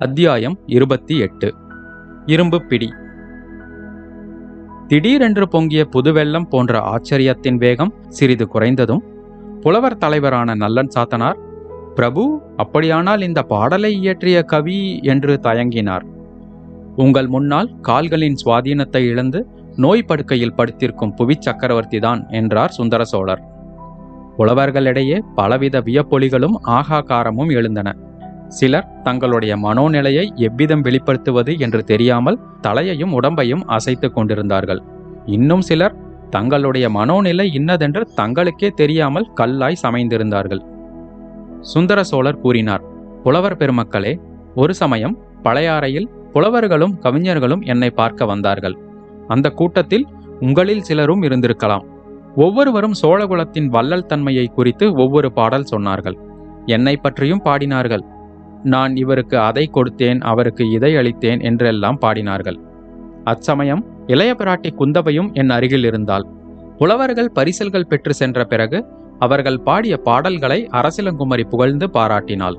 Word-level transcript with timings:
அத்தியாயம் 0.00 0.58
இருபத்தி 0.66 1.18
எட்டு. 1.18 1.54
இரும்பு 2.26 2.62
பிடி. 2.62 2.92
திடீரென்று 4.86 5.48
பொங்கிய 5.48 5.88
புதுவெள்ளம் 5.90 6.48
போன்ற 6.48 6.78
ஆச்சரியத்தின் 6.78 7.56
வேகம் 7.56 7.94
சிறிது 8.08 8.48
குறைந்ததும் 8.54 8.98
புலவர் 9.60 9.96
தலைவரான 9.96 10.54
நல்லன் 10.54 10.88
சாத்தனார் 10.94 11.36
பிரபு 11.94 12.42
அப்படியானால் 12.56 13.20
இந்த 13.20 13.42
பாடலை 13.42 13.94
இயற்றிய 13.94 14.42
கவி 14.42 15.00
என்று 15.02 15.40
தயங்கினார். 15.42 16.02
உங்கள் 16.96 17.26
முன்னால் 17.26 17.80
கால்களின் 17.80 18.36
சுவாதீனத்தை 18.44 18.98
இழந்து 18.98 19.46
நோய் 19.76 20.02
படுக்கையில் 20.02 20.54
படுத்திருக்கும் 20.54 21.14
புவி 21.14 21.38
சக்கரவர்த்திதான் 21.46 22.28
என்றார் 22.28 22.70
சுந்தர 22.70 23.04
சோழர். 23.04 23.42
புலவர்களிடையே 24.38 25.20
பலவித 25.34 25.80
வியப்பொலிகளும் 25.80 26.54
ஆகாகாரமும் 26.66 27.52
எழுந்தன. 27.52 27.96
சிலர் 28.50 28.86
தங்களுடைய 29.02 29.56
மனோநிலையை 29.56 30.24
எவ்விதம் 30.36 30.84
வெளிப்படுத்துவது 30.84 31.52
என்று 31.58 31.84
தெரியாமல் 31.84 32.38
தலையையும் 32.60 33.12
உடம்பையும் 33.20 33.64
அசைத்துக் 33.66 34.14
கொண்டிருந்தார்கள். 34.14 34.80
இன்னும் 35.26 35.60
சிலர் 35.60 35.96
தங்களுடைய 36.30 36.86
மனோநிலை 36.88 37.46
இன்னதென்று 37.52 38.02
தங்களுக்கே 38.16 38.68
தெரியாமல் 38.70 39.26
கல்லாய் 39.40 39.82
சமைந்திருந்தார்கள். 39.82 40.62
சுந்தர 41.60 42.02
சோழர் 42.02 42.40
கூறினார் 42.40 42.84
புலவர் 43.22 43.56
பெருமக்களே 43.56 44.12
ஒரு 44.54 44.74
சமயம் 44.74 45.16
பழையாறையில் 45.42 46.08
புலவர்களும் 46.32 46.98
கவிஞர்களும் 46.98 47.62
என்னை 47.62 47.90
பார்க்க 47.90 48.24
வந்தார்கள். 48.24 48.76
அந்த 49.28 49.50
கூட்டத்தில் 49.50 50.06
உங்களில் 50.40 50.82
சிலரும் 50.82 51.22
இருந்திருக்கலாம். 51.22 51.84
ஒவ்வொருவரும் 52.36 52.96
சோழகுலத்தின் 53.02 53.66
வள்ளல் 53.66 54.06
தன்மையை 54.06 54.46
குறித்து 54.46 54.86
ஒவ்வொரு 54.94 55.28
பாடல் 55.32 55.70
சொன்னார்கள். 55.70 56.16
என்னை 56.66 56.96
பற்றியும் 56.96 57.44
பாடினார்கள். 57.44 58.04
நான் 58.64 58.96
இவருக்கு 58.96 59.38
அதை 59.38 59.70
கொடுத்தேன் 59.74 60.20
அவருக்கு 60.20 60.70
இதை 60.70 60.96
அளித்தேன் 60.96 61.40
என்றெல்லாம் 61.40 61.98
பாடினார்கள். 62.00 62.58
அச்சமயம் 63.24 63.86
இளைய 64.06 64.34
பிராட்டி 64.38 64.70
குந்தவையும் 64.74 65.32
என் 65.32 65.50
அருகில் 65.50 65.84
இருந்தாள். 65.84 66.26
புலவர்கள் 66.78 67.30
பரிசல்கள் 67.34 67.86
பெற்று 67.86 68.14
சென்ற 68.14 68.44
பிறகு 68.44 68.86
அவர்கள் 69.18 69.60
பாடிய 69.60 69.96
பாடல்களை 69.96 70.68
அரசிலங்குமரி 70.72 71.44
புகழ்ந்து 71.48 71.86
பாராட்டினாள். 71.92 72.54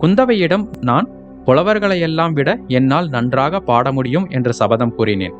குந்தவையிடம் 0.00 0.68
நான் 0.80 1.08
புலவர்களையெல்லாம் 1.44 2.32
விட 2.32 2.58
என்னால் 2.66 3.08
நன்றாக 3.08 3.60
பாட 3.60 3.92
முடியும் 3.92 4.30
என்று 4.30 4.52
சபதம் 4.52 4.94
கூறினேன். 4.94 5.32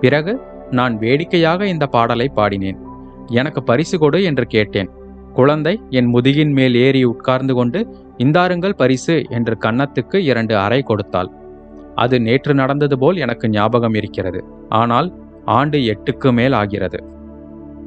பிறகு 0.00 0.40
நான் 0.70 0.98
வேடிக்கையாக 0.98 1.66
இந்த 1.66 1.86
பாடலை 1.86 2.30
பாடினேன். 2.36 2.78
எனக்கு 3.26 3.62
பரிசு 3.62 3.98
கொடு 3.98 4.22
என்று 4.22 4.46
கேட்டேன். 4.46 4.90
குழந்தை 5.38 5.74
என் 5.98 6.08
முதுகின் 6.14 6.52
மேல் 6.58 6.76
ஏறி 6.84 7.00
உட்கார்ந்து 7.04 7.54
கொண்டு 7.54 7.80
இந்தாருங்கள் 8.18 8.78
பரிசு 8.80 9.14
என்று 9.36 9.54
கன்னத்துக்கு 9.64 10.16
இரண்டு 10.30 10.54
அறை 10.56 10.80
கொடுத்தாள். 10.82 11.30
அது 11.94 12.16
நேற்று 12.20 12.52
நடந்தது 12.54 12.96
போல் 12.98 13.16
எனக்கு 13.16 13.46
ஞாபகம் 13.48 13.96
இருக்கிறது. 14.00 14.40
ஆனால் 14.80 15.08
ஆண்டு 15.56 15.78
எட்டுக்கு 15.92 16.28
மேல் 16.32 16.52
ஆகிறது. 16.52 16.98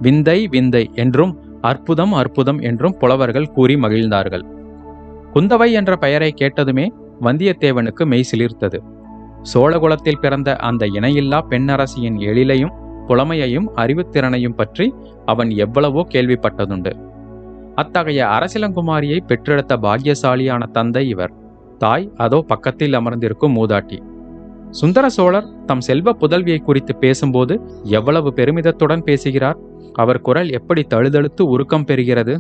விந்தை 0.02 0.40
விந்தை 0.48 0.84
என்றும் 0.96 1.34
அற்புதம் 1.62 2.14
அற்புதம் 2.14 2.60
என்றும் 2.60 2.98
புலவர்கள் 3.02 3.52
கூறி 3.52 3.76
மகிழ்ந்தார்கள். 3.76 4.46
குந்தவை 5.36 5.70
என்ற 5.72 5.92
பெயரை 5.96 6.32
கேட்டதுமே 6.42 6.86
வந்தியத்தேவனுக்கு 7.22 8.04
மெய் 8.06 8.30
சிலிர்த்தது. 8.32 8.80
சோழகுலத்தில் 9.44 10.22
பிறந்த 10.22 10.50
அந்த 10.68 10.86
இணையில்லா 10.98 11.40
பெண்ணரசியின் 11.50 12.18
எழிலையும் 12.30 12.76
புலமையையும் 13.08 13.68
அறிவுத்திறனையும் 13.82 14.56
பற்றி 14.56 14.86
அவன் 15.26 15.50
எவ்வளவோ 15.66 16.02
கேள்விப்பட்டதுண்டு. 16.14 16.94
அத்தகைய 17.76 18.26
அரசிலங்குமாரியை 18.26 19.20
பெற்றெடுத்த 19.28 19.78
பாக்கியசாலியான 19.78 20.72
தந்தை 20.72 21.10
இவர். 21.10 21.34
தாய் 21.78 22.12
அதோ 22.16 22.44
பக்கத்தில் 22.48 22.94
அமர்ந்திருக்கும் 22.94 23.56
மூதாட்டி. 23.56 23.98
சுந்தர 24.70 25.10
சோழர் 25.10 25.66
தம் 25.66 25.82
செல்வ 25.82 26.12
புதல்வியை 26.20 26.58
குறித்து 26.58 26.96
பேசும்போது 26.96 27.62
எவ்வளவு 27.84 28.34
பெருமிதத்துடன் 28.36 29.02
பேசுகிறார்? 29.02 29.58
அவர் 29.94 30.22
குரல் 30.22 30.50
எப்படி 30.52 30.82
தழுதழுத்து 30.94 31.42
உருக்கம் 31.42 31.86
பெறுகிறது? 31.86 32.40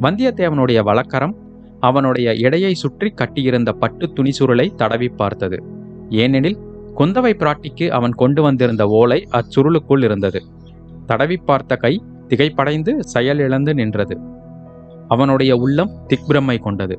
வந்தியத்தேவனுடைய 0.00 0.82
வழக்கரம் 0.82 1.34
அவனுடைய 1.80 2.34
இடையை 2.34 2.74
சுற்றி 2.74 3.08
கட்டியிருந்த 3.10 3.72
பட்டு 3.72 4.06
துணிசுருளை 4.06 4.74
தடவி 4.74 5.08
பார்த்தது. 5.08 5.62
ஏனெனில் 6.08 6.58
குந்தவை 6.96 7.32
பிராட்டிக்கு 7.34 7.88
அவன் 7.88 8.12
கொண்டு 8.12 8.42
வந்திருந்த 8.42 8.86
ஓலை 8.86 9.28
அச்சுருளுக்குள் 9.32 10.04
இருந்தது. 10.04 10.42
தடவி 11.06 11.36
பார்த்த 11.36 11.76
கை 11.76 12.02
திகைப்படைந்து 12.30 12.92
செயல் 13.04 13.38
இழந்து 13.38 13.74
நின்றது. 13.74 14.16
அவனுடைய 15.08 15.56
உள்ளம் 15.56 15.94
திக்பிரமை 16.08 16.56
கொண்டது. 16.58 16.96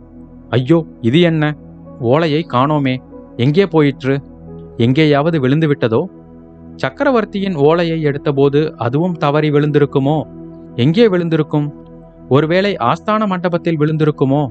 ஐயோ 0.50 0.86
இது 1.02 1.22
என்ன? 1.22 1.44
ஓலையை 2.00 2.46
காணோமே. 2.53 2.96
எங்கே 3.36 3.66
போயிற்று? 3.66 4.16
எங்கேயாவது 4.78 5.40
விழுந்து 5.40 5.68
விட்டதோ 5.68 6.02
சக்கரவர்த்தியின் 6.75 7.56
ஓலையை 7.56 8.06
எடுத்தபோது 8.06 8.59
அதுவும் 8.75 9.16
தவறி 9.18 9.50
விழுந்திருக்குமோ? 9.52 10.18
எங்கே 10.75 11.08
விழுந்திருக்கும்? 11.08 11.68
ஒருவேளை 12.30 12.72
ஆஸ்தான 12.75 13.28
மண்டபத்தில் 13.28 13.80
விழுந்திருக்குமோ? 13.80 14.44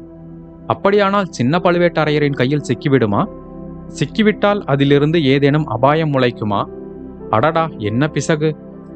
அப்படியானால் 0.66 1.30
சின்ன 1.30 1.58
பழுவேட்டரையரின் 1.58 2.38
கையில் 2.40 2.66
சிக்கிவிடுமா? 2.68 3.22
சிக்கிவிட்டால் 3.98 4.60
அதிலிருந்து 4.64 5.24
ஏதேனும் 5.24 5.66
அபாயம் 5.66 6.12
முளைக்குமா? 6.12 6.60
அடடா 7.30 7.64
என்ன 7.78 8.08
பிசகு? 8.08 8.50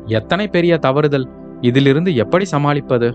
எத்தனை 0.06 0.48
பெரிய 0.48 0.76
தவறுதல்! 0.78 1.26
இதிலிருந்து 1.68 2.10
எப்படி 2.14 2.44
சமாளிப்பது? 2.44 3.08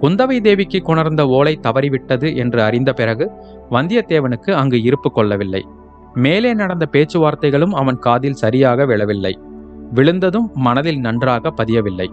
குந்தவை 0.00 0.36
தேவிக்கு 0.40 0.78
கொணர்ந்த 0.82 1.22
ஓலை 1.28 1.54
தவறிவிட்டது 1.62 2.28
என்று 2.36 2.60
அறிந்த 2.62 2.90
பிறகு 2.92 3.24
வந்தியத்தேவனுக்கு 3.70 4.50
அங்கு 4.52 4.78
இருப்பு 4.82 5.10
கொள்ளவில்லை. 5.12 5.62
மேலே 6.14 6.50
நடந்த 6.54 6.84
பேச்சுவார்த்தைகளும் 6.92 7.74
அவன் 7.80 7.98
காதில் 7.98 8.40
சரியாக 8.42 8.86
விழவில்லை. 8.86 9.34
விழுந்ததும் 9.94 10.48
மனதில் 10.66 11.00
நன்றாக 11.00 11.52
பதியவில்லை. 11.56 12.08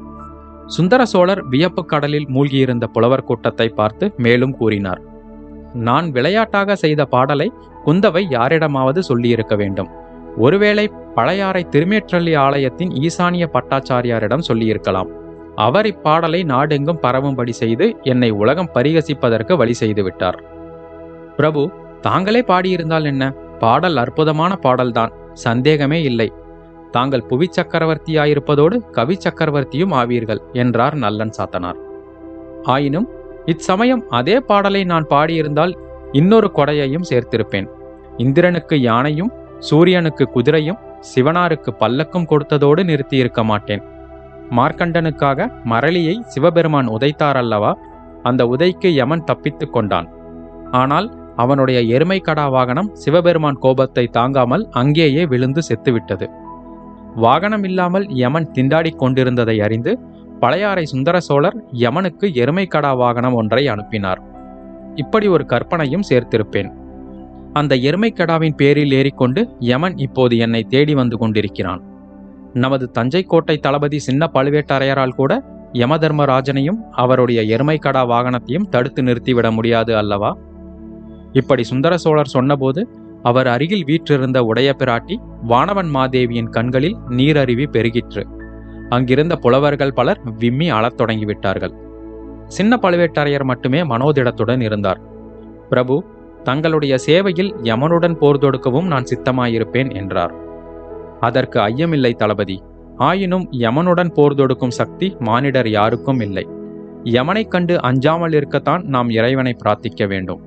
சுந்தர 0.67 1.01
சோழர் 1.05 1.41
வியப்பு 1.47 1.81
கடலில் 1.85 2.27
மூழ்கியிருந்த 2.29 2.85
புலவர் 2.93 3.23
கூட்டத்தை 3.23 3.67
பார்த்து 3.69 4.05
மேலும் 4.17 4.55
கூறினார். 4.57 5.01
நான் 5.87 6.07
விளையாட்டாக 6.11 6.75
செய்த 6.75 7.01
பாடலை 7.05 7.47
குந்தவை 7.85 8.23
யாரிடமாவது 8.29 9.01
சொல்லியிருக்க 9.03 9.55
வேண்டும். 9.55 9.91
ஒருவேளை 10.37 10.85
பழையாறை 11.15 11.61
திருமேற்றள்ளி 11.71 12.33
ஆலயத்தின் 12.37 12.91
ஈசானிய 13.05 13.45
பட்டாச்சாரியாரிடம் 13.53 14.47
சொல்லியிருக்கலாம். 14.49 15.11
அவர் 15.57 15.85
இப்பாடலை 15.85 16.45
நாடெங்கும் 16.45 17.01
பரவும்படி 17.01 17.49
செய்து 17.49 17.95
என்னை 18.01 18.29
உலகம் 18.29 18.73
பரிகசிப்பதற்கு 18.73 19.57
வழி 19.57 19.73
செய்து 19.73 20.03
விட்டார். 20.03 20.43
பிரபு 21.37 21.71
தாங்களே 22.01 22.41
பாடியிருந்தால் 22.41 23.05
என்ன? 23.05 23.33
பாடல் 23.59 23.97
அற்புதமான 23.97 24.55
பாடல்தான் 24.55 25.13
சந்தேகமே 25.33 26.03
இல்லை. 26.03 26.33
தாங்கள் 26.91 27.25
புவி 27.25 27.49
சக்கரவர்த்தியாயிருப்பதோடு 27.57 28.89
கவி 28.91 29.17
சக்கரவர்த்தியும் 29.17 29.93
ஆவீர்கள் 29.93 30.41
என்றார் 30.53 30.95
நல்லன் 30.95 31.33
சாத்தனார். 31.37 31.79
ஆயினும் 32.63 33.07
இச்சமயம் 33.45 34.03
அதே 34.09 34.39
பாடலை 34.39 34.83
நான் 34.83 35.07
பாடியிருந்தால் 35.09 35.73
இன்னொரு 36.11 36.51
கொடையையும் 36.55 37.09
சேர்த்திருப்பேன். 37.09 37.67
இந்திரனுக்கு 38.17 38.81
யானையும் 38.81 39.31
சூரியனுக்கு 39.59 40.29
குதிரையும் 40.35 40.81
சிவனாருக்கு 41.15 41.71
பல்லக்கும் 41.79 42.29
கொடுத்ததோடு 42.29 42.83
நிறுத்தியிருக்க 42.83 43.43
மாட்டேன். 43.43 43.83
மார்க்கண்டனுக்காக 44.51 45.49
மரளியை 45.65 46.21
சிவபெருமான் 46.21 46.87
உதைத்தார் 46.87 47.35
அல்லவா 47.35 47.77
அந்த 48.23 48.45
உதைக்கு 48.45 48.93
யமன் 48.93 49.23
தப்பித்துக் 49.23 49.73
கொண்டான். 49.73 50.07
ஆனால் 50.71 51.17
அவனுடைய 51.35 51.81
எருமை 51.81 52.19
கடா 52.19 52.47
வாகனம் 52.47 52.91
சிவபெருமான் 52.93 53.59
கோபத்தை 53.59 54.07
தாங்காமல் 54.07 54.69
அங்கேயே 54.71 55.25
விழுந்து 55.25 55.61
செத்துவிட்டது. 55.61 56.27
வாகனம் 57.15 57.63
இல்லாமல் 57.63 58.09
யமன் 58.09 58.51
திண்டாடிக் 58.55 58.97
கொண்டிருந்ததை 58.97 59.61
அறிந்து 59.61 59.99
பழையாறை 60.39 60.85
சுந்தர 60.85 61.19
சோழர் 61.19 61.57
யமனுக்கு 61.71 62.33
எருமை 62.33 62.65
கடா 62.65 62.93
வாகனம் 62.93 63.33
ஒன்றை 63.33 63.67
அனுப்பினார். 63.67 64.21
இப்படி 64.95 65.27
ஒரு 65.27 65.45
கற்பனையும் 65.45 66.07
சேர்த்திருப்பேன். 66.09 66.71
அந்த 67.53 67.75
எருமைக்கடாவின் 67.75 68.55
பேரில் 68.55 68.91
ஏறிக்கொண்டு 68.91 69.49
யமன் 69.59 69.97
இப்போது 69.97 70.37
என்னை 70.37 70.63
தேடி 70.63 70.93
வந்து 70.93 71.17
கொண்டிருக்கிறான். 71.17 71.81
நமது 72.53 72.91
தஞ்சை 72.91 73.23
கோட்டை 73.23 73.57
தளபதி 73.57 73.99
சின்ன 73.99 74.29
பழுவேட்டரையரால் 74.33 75.15
கூட 75.15 75.43
யமதர்மராஜனையும் 75.73 76.77
அவருடைய 76.91 77.57
எருமைக்கடா 77.57 78.07
வாகனத்தையும் 78.07 78.69
தடுத்து 78.69 79.03
நிறுத்திவிட 79.03 79.51
முடியாது 79.51 79.97
அல்லவா? 79.97 80.37
இப்படி 81.31 81.63
சுந்தர 81.63 81.97
சோழர் 81.97 82.27
சொன்னபோது 82.27 82.89
அவர் 83.23 83.47
அருகில் 83.47 83.83
வீற்றிருந்த 83.83 84.43
உடைய 84.43 84.75
பிராட்டி 84.77 85.15
வானவன் 85.43 85.89
மாதேவியின் 85.89 86.49
கண்களில் 86.49 86.97
நீரருவி 87.09 87.65
பெருகிற்று. 87.71 88.23
அங்கிருந்த 88.89 89.35
புலவர்கள் 89.35 89.93
பலர் 89.93 90.19
விம்மி 90.37 90.69
அழத் 90.69 91.01
தொடங்கிவிட்டார்கள். 91.01 91.71
சின்ன 92.47 92.79
பழுவேட்டரையர் 92.81 93.43
மட்டுமே 93.43 93.81
மனோதிடத்துடன் 93.81 94.61
இருந்தார். 94.61 94.99
பிரபு 95.69 96.03
தங்களுடைய 96.43 96.97
சேவையில் 96.97 97.55
யமனுடன் 97.63 98.15
போர் 98.15 98.37
தொடுக்கவும் 98.37 98.85
நான் 98.85 99.03
சித்தமாயிருப்பேன் 99.03 99.95
என்றார். 99.95 100.45
அதற்கு 101.19 101.59
ஐயமில்லை 101.59 102.13
தளபதி. 102.13 102.63
ஆயினும் 102.97 103.51
யமனுடன் 103.51 104.09
போர் 104.09 104.35
தொடுக்கும் 104.35 104.71
சக்தி 104.71 105.15
மானிடர் 105.19 105.69
யாருக்கும் 105.69 106.19
இல்லை. 106.19 106.47
யமனைக் 107.03 107.51
கண்டு 107.51 107.81
அஞ்சாமல் 107.81 108.33
இருக்கத்தான் 108.33 108.83
நாம் 108.83 109.09
இறைவனை 109.09 109.55
பிரார்த்திக்க 109.65 110.07
வேண்டும். 110.07 110.41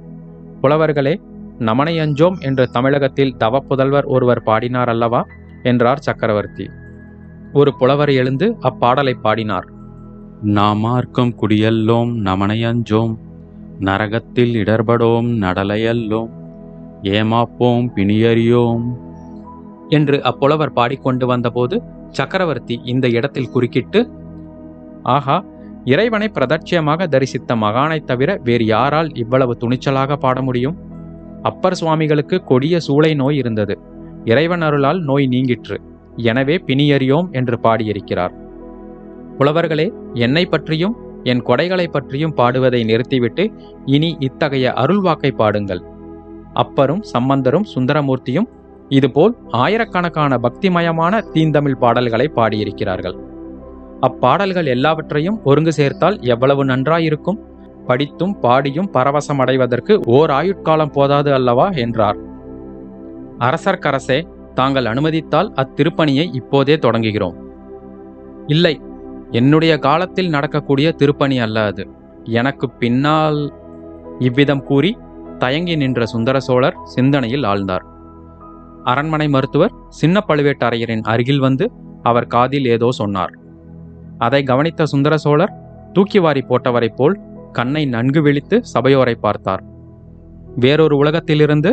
புலவர்களே 0.62 1.20
நமனை 1.58 1.99
அஞ்சோம் 1.99 2.40
என்று 2.40 2.69
தமிழகத்தில் 2.69 3.37
தவப்புதல்வர் 3.37 4.05
ஒருவர் 4.05 4.43
பாடினார் 4.43 4.88
அல்லவா? 4.88 5.26
என்றார் 5.62 5.99
சக்கரவர்த்தி. 5.99 6.70
ஒரு 7.52 7.76
புலவர் 7.76 8.11
எழுந்து 8.11 8.56
அப்பாடலை 8.61 9.14
பாடினார். 9.22 9.69
நாமார்க்கும் 10.44 11.34
குடியல்லோம் 11.40 12.12
நமனையஞ்சோம் 12.25 13.17
நரகத்தில் 13.81 14.55
இடர்படோம் 14.55 15.28
நடலையல்லோம். 15.40 16.31
ஏமாப்போம் 17.02 17.88
பிணியறியோம். 17.96 18.84
என்று 19.91 20.17
அப்புலவர் 20.25 20.73
பாடிக்கொண்டு 20.73 21.27
வந்தபோது 21.27 21.83
சக்கரவர்த்தி 22.11 22.81
இந்த 22.85 23.09
இடத்தில் 23.09 23.51
குறுக்கிட்டு 23.51 24.01
ஆஹா 25.03 25.45
இறைவனை 25.85 26.31
பிரதட்சியமாக 26.35 27.07
தரிசித்த 27.07 27.57
மகானைத் 27.57 28.07
தவிர 28.07 28.41
வேறு 28.45 28.65
யாரால் 28.65 29.15
இவ்வளவு 29.15 29.57
துணிச்சலாக 29.61 30.17
பாட 30.17 30.43
முடியும்? 30.43 30.77
அப்பர் 31.43 31.75
சுவாமிகளுக்கு 31.75 32.45
கொடிய 32.45 32.79
சூளை 32.89 33.15
நோய் 33.15 33.37
இருந்தது. 33.37 33.79
இறைவன் 34.25 34.63
அருளால் 34.63 35.01
நோய் 35.01 35.27
நீங்கிற்று. 35.27 35.81
எனவே 36.17 36.57
பிணியறியோம் 36.67 37.31
என்று 37.31 37.61
பாடியிருக்கிறார். 37.61 38.35
புலவர்களே 39.39 39.87
என்னை 40.15 40.47
பற்றியும் 40.47 40.97
என் 41.23 41.43
கொடைகளை 41.43 41.87
பற்றியும் 41.87 42.35
பாடுவதை 42.35 42.85
நிறுத்திவிட்டு 42.85 43.53
இனி 43.85 44.17
இத்தகைய 44.19 44.73
அருள்வாக்கை 44.77 45.31
பாடுங்கள். 45.31 45.83
அப்பரும் 46.55 47.03
சம்பந்தரும் 47.03 47.67
சுந்தரமூர்த்தியும் 47.75 48.49
இதுபோல் 48.91 49.37
ஆயிரக்கணக்கான 49.49 50.39
பக்திமயமான 50.43 51.31
தீந்தமிழ் 51.31 51.77
பாடல்களை 51.77 52.31
பாடியிருக்கிறார்கள். 52.35 53.17
அப்பாடல்கள் 54.01 54.67
எல்லாவற்றையும் 54.67 55.41
ஒருங்கு 55.45 55.73
சேர்த்தால் 55.73 56.21
எவ்வளவு 56.21 56.65
நன்றாயிருக்கும்? 56.65 57.39
படித்தும் 57.87 58.41
பாடியும் 58.41 58.91
பரவசமடைவதற்கு 58.93 60.07
ஓர் 60.07 60.31
ஆயுட்காலம் 60.31 60.93
போதாது 60.93 61.33
அல்லவா? 61.33 61.69
என்றார். 61.69 62.17
அரசர்க்கரசே 63.39 64.27
தாங்கள் 64.55 64.85
அனுமதித்தால் 64.85 65.53
அத்திருப்பணியை 65.53 66.35
இப்போதே 66.35 66.77
தொடங்குகிறோம். 66.77 67.37
இல்லை 68.47 68.81
என்னுடைய 69.31 69.79
காலத்தில் 69.79 70.29
நடக்கக்கூடிய 70.29 70.93
திருப்பணி 70.93 71.39
அல்ல 71.39 71.65
அது. 71.65 71.89
எனக்கு 72.25 72.71
பின்னால் 72.71 73.55
இவ்விதம் 74.19 74.63
கூறி 74.63 74.99
தயங்கி 75.39 75.77
நின்ற 75.77 76.07
சுந்தர 76.07 76.41
சோழர் 76.41 76.77
சிந்தனையில் 76.85 77.43
ஆழ்ந்தார். 77.43 77.90
அரண்மனை 78.91 79.29
மருத்துவர் 79.29 79.75
சின்ன 80.01 80.17
பழுவேட்டரையரின் 80.29 81.05
அருகில் 81.13 81.39
வந்து 81.39 81.65
அவர் 82.03 82.27
காதில் 82.27 82.67
ஏதோ 82.67 82.89
சொன்னார். 82.91 83.33
அதை 84.19 84.41
கவனித்த 84.43 84.87
சுந்தர 84.87 85.15
சோழர் 85.17 85.53
தூக்கி 85.93 86.19
வாரி 86.19 86.43
போட்டவரைப் 86.49 86.97
போல் 86.97 87.17
கண்ணை 87.53 87.83
நன்கு 87.85 88.21
விழித்து 88.23 88.57
சபையோரை 88.65 89.15
பார்த்தார். 89.21 89.63
வேறொரு 90.57 90.97
உலகத்திலிருந்து 90.97 91.71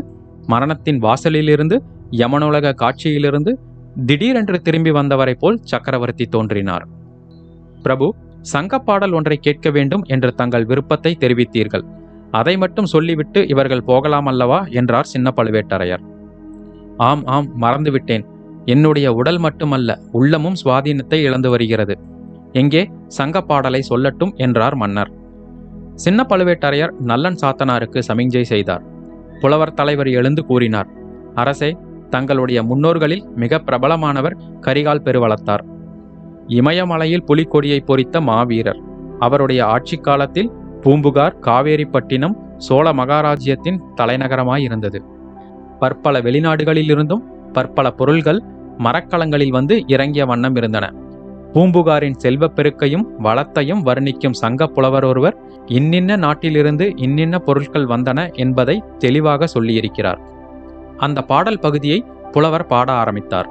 மரணத்தின் 0.47 0.99
வாசலிலிருந்து 1.01 1.77
யமனுலக 2.11 2.73
காட்சியிலிருந்து 2.73 3.51
திடீரென்று 4.05 4.57
திரும்பி 4.61 4.91
வந்தவரைப் 4.91 5.39
போல் 5.39 5.57
சக்கரவர்த்தி 5.63 6.25
தோன்றினார். 6.25 6.85
பிரபு 7.83 8.07
சங்கப்பாடல் 8.53 9.13
ஒன்றை 9.13 9.37
கேட்க 9.37 9.69
வேண்டும் 9.69 10.03
என்று 10.07 10.29
தங்கள் 10.33 10.65
விருப்பத்தை 10.65 11.11
தெரிவித்தீர்கள். 11.19 11.85
அதை 12.31 12.53
மட்டும் 12.57 12.91
சொல்லிவிட்டு 12.93 13.39
இவர்கள் 13.47 13.83
போகலாம் 13.83 14.25
அல்லவா? 14.25 14.59
என்றார் 14.79 15.11
சின்ன 15.13 15.33
பழுவேட்டரையர். 15.35 16.03
ஆம் 16.97 17.25
ஆம் 17.25 17.61
மறந்துவிட்டேன். 17.61 18.25
என்னுடைய 18.65 19.13
உடல் 19.13 19.37
மட்டுமல்ல 19.37 19.99
உள்ளமும் 20.11 20.55
சுவாதீனத்தை 20.65 21.13
இழந்து 21.13 21.49
வருகிறது. 21.49 21.99
எங்கே? 22.51 22.91
சங்கப்பாடலை 23.17 23.81
சொல்லட்டும் 23.89 24.35
என்றார் 24.35 24.75
மன்னர். 24.75 25.11
சின்ன 25.95 26.25
பழுவேட்டரையர் 26.29 26.91
நல்லன் 26.99 27.37
சாத்தனாருக்கு 27.41 28.01
சமிஞ்சை 28.07 28.41
செய்தார். 28.41 28.83
புலவர் 29.39 29.73
தலைவர் 29.73 30.07
எழுந்து 30.07 30.45
கூறினார் 30.45 30.87
அரசே 31.35 31.77
தங்களுடைய 32.09 32.63
முன்னோர்களில் 32.63 33.23
மிக 33.35 33.59
பிரபலமானவர் 33.59 34.37
கரிகால் 34.61 35.03
பெருவளத்தார். 35.03 35.63
இமயமலையில் 36.47 37.23
புலிக்கொடியை 37.23 37.79
பொறித்த 37.79 38.21
மாவீரர். 38.21 38.79
அவருடைய 39.19 39.65
ஆட்சி 39.65 39.97
காலத்தில் 39.97 40.51
பூம்புகார் 40.81 41.39
காவேரிப்பட்டினம் 41.41 42.35
சோழ 42.57 42.93
மகாராஜ்யத்தின் 42.93 43.79
தலைநகரமாயிருந்தது. 43.97 44.99
பற்பல 45.79 46.21
வெளிநாடுகளிலிருந்தும் 46.21 47.23
பற்பல 47.53 47.91
பொருள்கள் 47.91 48.41
மரக்கலங்களில் 48.77 49.51
வந்து 49.51 49.83
இறங்கிய 49.87 50.25
வண்ணம் 50.25 50.55
இருந்தன. 50.55 50.93
பூம்புகாரின் 51.53 52.17
செல்வப் 52.17 52.59
பெருக்கையும் 52.59 53.03
வளத்தையும் 53.17 53.85
வர்ணிக்கும் 53.85 54.33
சங்க 54.33 54.67
புலவர் 54.67 55.05
ஒருவர் 55.05 55.37
இன்னின்ன 55.65 56.15
நாட்டிலிருந்து 56.15 56.93
இன்னின்ன 56.95 57.39
பொருட்கள் 57.39 57.85
வந்தன 57.85 58.33
என்பதை 58.33 58.83
தெளிவாக 58.97 59.47
சொல்லியிருக்கிறார். 59.59 60.17
அந்த 60.97 61.21
பாடல் 61.21 61.59
பகுதியை 61.59 62.05
புலவர் 62.31 62.65
பாட 62.65 62.91
ஆரம்பித்தார். 62.91 63.49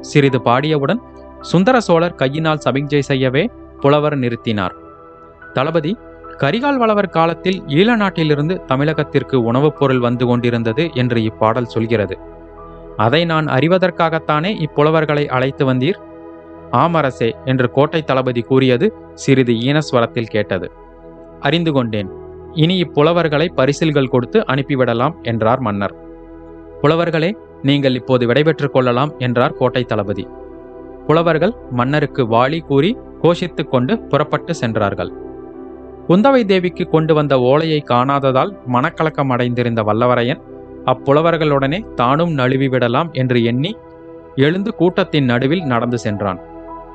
சிறிது 0.00 0.38
பாடியவுடன் 0.38 0.98
சுந்தர 1.40 1.80
சோழர் 1.80 2.14
கையினால் 2.14 2.58
சமிஞ்சை 2.64 2.98
செய்யவே 2.98 3.50
புலவர் 3.80 4.18
நிறுத்தினார். 4.18 4.72
தளபதி 5.52 5.96
கரிகால் 6.38 6.76
வளவர் 6.76 7.08
காலத்தில் 7.08 7.62
ஈழ 7.62 7.96
நாட்டிலிருந்து 7.96 8.60
தமிழகத்திற்கு 8.66 9.34
உணவுப் 9.34 9.78
பொருள் 9.78 10.00
வந்து 10.00 10.26
கொண்டிருந்தது 10.26 10.90
என்று 10.94 11.22
இப்பாடல் 11.22 11.64
சொல்கிறது. 11.64 12.18
அதை 12.96 13.24
நான் 13.24 13.46
அறிவதற்காகத்தானே 13.46 14.64
இப்புலவர்களை 14.64 15.26
அழைத்து 15.26 15.74
வந்தீர்? 15.74 15.98
ஆமரசே 16.72 17.32
என்று 17.44 17.70
கோட்டை 17.70 18.02
தளபதி 18.02 18.40
கூறியது 18.40 18.94
சிறிது 19.14 19.52
ஈனஸ்வரத்தில் 19.52 20.26
கேட்டது. 20.26 20.70
அறிந்து 21.40 21.72
கொண்டேன். 21.72 22.10
இனி 22.52 22.82
இப்புலவர்களை 22.82 23.52
பரிசில்கள் 23.54 24.08
கொடுத்து 24.08 24.40
அனுப்பிவிடலாம் 24.40 25.14
என்றார் 25.22 25.60
மன்னர். 25.60 25.94
புலவர்களே 26.82 27.32
நீங்கள் 27.62 27.94
இப்போது 27.94 28.26
விடைபெற்றுக் 28.26 28.72
கொள்ளலாம் 28.72 29.12
என்றார் 29.18 29.52
கோட்டை 29.52 29.84
தளபதி. 29.84 30.28
புலவர்கள் 31.06 31.52
மன்னருக்கு 31.70 32.26
வாளி 32.26 32.60
கூறி 32.60 32.96
கோஷித்துக் 33.22 33.70
கொண்டு 33.70 33.98
புறப்பட்டு 33.98 34.54
சென்றார்கள். 34.54 35.30
குந்தவை 36.08 36.44
தேவிக்கு 36.44 36.88
கொண்டு 36.88 37.14
வந்த 37.14 37.40
ஓலையை 37.40 37.82
காணாததால் 37.90 38.56
மனக்கலக்கம் 38.72 39.30
அடைந்திருந்த 39.30 39.82
வல்லவரையன் 39.82 40.40
அப்புலவர்களுடனே 40.84 41.94
தானும் 41.94 42.36
நழுவிவிடலாம் 42.36 43.12
என்று 43.12 43.44
எண்ணி 43.44 43.76
எழுந்து 44.34 44.74
கூட்டத்தின் 44.74 45.24
நடுவில் 45.24 45.62
நடந்து 45.62 45.98
சென்றான். 45.98 46.40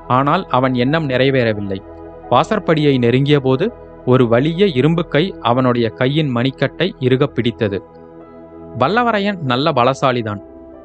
ஆனால் 0.07 0.45
அவன் 0.49 0.73
எண்ணம் 0.73 1.09
நிறைவேறவில்லை. 1.09 1.77
வாசற்படியை 2.29 2.97
நெருங்கியபோது 2.97 3.71
ஒரு 4.05 4.27
வலிய 4.27 4.75
இரும்பு 4.75 5.07
கை 5.07 5.35
அவனுடைய 5.41 5.89
கையின் 5.89 6.35
மணிக்கட்டை 6.35 6.95
இறுகப் 6.99 7.35
பிடித்தது. 7.35 7.83
வல்லவரையன் 8.79 9.39
நல்ல 9.39 9.71
பலசாலிதான். 9.71 10.41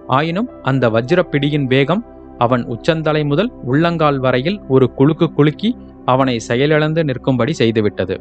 ஆயினும் 0.06 0.50
அந்த 0.62 0.90
வஜ்ரப்பிடியின் 0.90 1.64
வேகம் 1.64 2.04
அவன் 2.38 2.64
உச்சந்தலை 2.64 3.24
முதல் 3.24 3.52
உள்ளங்கால் 3.64 4.18
வரையில் 4.18 4.60
ஒரு 4.68 4.92
குலுக்கு 4.92 5.32
குலுக்கி 5.32 5.76
அவனை 6.04 6.38
செயலிழந்து 6.38 7.04
நிற்கும்படி 7.04 7.52
செய்துவிட்டது. 7.58 8.18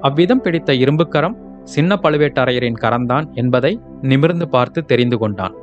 அவ்விதம் 0.00 0.40
பிடித்த 0.40 0.72
இரும்புக்கரம் 0.72 1.36
சின்ன 1.62 1.98
பழுவேட்டரையரின் 2.02 2.74
கரந்தான் 2.80 3.32
என்பதை 3.32 3.80
நிமிர்ந்து 4.02 4.48
பார்த்து 4.48 4.84
தெரிந்து 4.84 5.18
கொண்டான். 5.18 5.54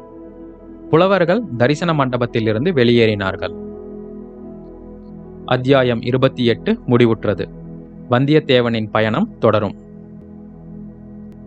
புலவர்கள் 0.89 1.41
தரிசன 1.57 1.93
மண்டபத்திலிருந்து 1.93 2.71
வெளியேறினார்கள். 2.73 3.53
அத்தியாயம் 5.45 6.01
இருபத்தி 6.01 6.45
எட்டு 6.45 6.79
முடிவுற்றது. 6.88 7.45
வந்தியத்தேவனின் 8.09 8.89
பயணம் 8.91 9.38
தொடரும். 9.39 9.75